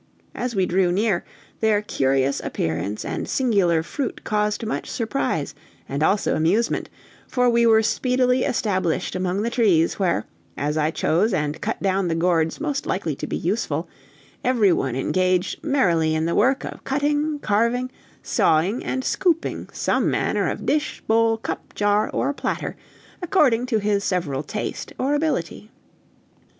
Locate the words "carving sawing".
17.37-18.83